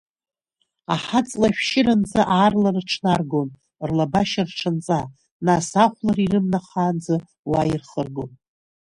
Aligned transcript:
Аҳаҵла 0.93 1.47
ашәшьыранӡа 1.51 2.21
аарла 2.35 2.69
рыҽнаргон, 2.75 3.49
рлабашьа 3.87 4.43
рҽанҵа, 4.49 4.99
нас 5.45 5.67
ахәлара 5.83 6.21
ирымнахаанӡа 6.25 7.15
уа 7.49 7.61
ирхыргон. 7.71 8.31